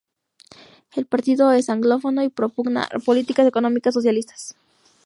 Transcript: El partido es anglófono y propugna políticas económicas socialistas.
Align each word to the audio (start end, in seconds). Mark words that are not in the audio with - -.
El 0.95 1.05
partido 1.05 1.51
es 1.51 1.69
anglófono 1.69 2.23
y 2.23 2.29
propugna 2.29 2.89
políticas 3.05 3.45
económicas 3.45 3.93
socialistas. 3.93 4.55